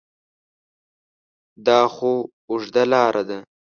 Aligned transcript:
دا 1.65 1.79
خو 1.93 2.13
اوږده 2.49 2.83
لاره 2.91 3.23
ده؟ 3.29 3.37